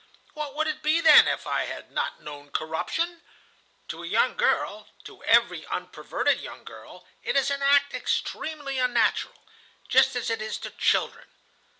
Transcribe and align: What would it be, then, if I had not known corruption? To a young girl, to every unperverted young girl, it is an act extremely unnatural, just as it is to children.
What 0.33 0.55
would 0.55 0.65
it 0.65 0.81
be, 0.81 0.99
then, 0.99 1.27
if 1.27 1.45
I 1.45 1.65
had 1.65 1.91
not 1.91 2.23
known 2.23 2.49
corruption? 2.49 3.21
To 3.89 4.01
a 4.01 4.07
young 4.07 4.35
girl, 4.35 4.87
to 5.03 5.23
every 5.25 5.63
unperverted 5.67 6.39
young 6.41 6.63
girl, 6.63 7.05
it 7.21 7.35
is 7.37 7.51
an 7.51 7.61
act 7.61 7.93
extremely 7.93 8.79
unnatural, 8.79 9.43
just 9.87 10.15
as 10.15 10.31
it 10.31 10.41
is 10.41 10.57
to 10.61 10.71
children. 10.71 11.27